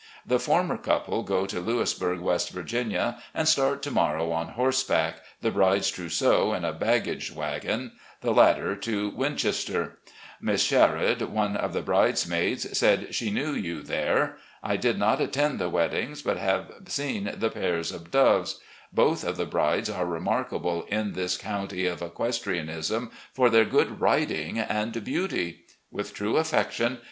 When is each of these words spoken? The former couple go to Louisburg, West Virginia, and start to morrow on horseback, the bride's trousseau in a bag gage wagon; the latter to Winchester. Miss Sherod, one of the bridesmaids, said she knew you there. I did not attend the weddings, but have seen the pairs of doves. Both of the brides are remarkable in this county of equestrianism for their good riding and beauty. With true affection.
The 0.25 0.39
former 0.39 0.77
couple 0.79 1.21
go 1.21 1.45
to 1.45 1.59
Louisburg, 1.59 2.21
West 2.21 2.49
Virginia, 2.49 3.21
and 3.35 3.47
start 3.47 3.83
to 3.83 3.91
morrow 3.91 4.31
on 4.31 4.47
horseback, 4.47 5.17
the 5.41 5.51
bride's 5.51 5.91
trousseau 5.91 6.55
in 6.55 6.65
a 6.65 6.73
bag 6.73 7.03
gage 7.03 7.31
wagon; 7.31 7.91
the 8.21 8.31
latter 8.31 8.75
to 8.77 9.09
Winchester. 9.11 9.99
Miss 10.41 10.65
Sherod, 10.65 11.21
one 11.29 11.55
of 11.55 11.73
the 11.73 11.83
bridesmaids, 11.83 12.75
said 12.75 13.13
she 13.13 13.29
knew 13.29 13.51
you 13.53 13.83
there. 13.83 14.37
I 14.63 14.75
did 14.75 14.97
not 14.97 15.21
attend 15.21 15.59
the 15.59 15.69
weddings, 15.69 16.23
but 16.23 16.37
have 16.37 16.71
seen 16.87 17.35
the 17.37 17.51
pairs 17.51 17.91
of 17.91 18.09
doves. 18.09 18.59
Both 18.91 19.23
of 19.23 19.37
the 19.37 19.45
brides 19.45 19.87
are 19.87 20.07
remarkable 20.07 20.83
in 20.87 21.13
this 21.13 21.37
county 21.37 21.85
of 21.85 22.01
equestrianism 22.01 23.11
for 23.35 23.51
their 23.51 23.65
good 23.65 24.01
riding 24.01 24.57
and 24.57 25.03
beauty. 25.03 25.65
With 25.91 26.15
true 26.15 26.37
affection. 26.37 26.97